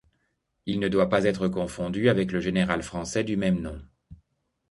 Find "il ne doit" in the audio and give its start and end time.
0.65-1.09